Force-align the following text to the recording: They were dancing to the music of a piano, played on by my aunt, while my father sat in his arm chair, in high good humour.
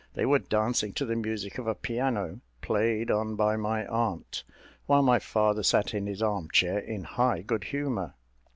They 0.15 0.25
were 0.25 0.39
dancing 0.39 0.93
to 0.93 1.05
the 1.05 1.15
music 1.15 1.59
of 1.59 1.67
a 1.67 1.75
piano, 1.75 2.41
played 2.63 3.11
on 3.11 3.35
by 3.35 3.55
my 3.55 3.85
aunt, 3.85 4.43
while 4.87 5.03
my 5.03 5.19
father 5.19 5.61
sat 5.61 5.93
in 5.93 6.07
his 6.07 6.23
arm 6.23 6.49
chair, 6.49 6.79
in 6.79 7.03
high 7.03 7.43
good 7.43 7.65
humour. 7.65 8.15